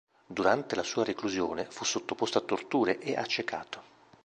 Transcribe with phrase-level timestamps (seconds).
[0.25, 3.83] Durante la sua reclusione fu sottoposto a torture e accecato.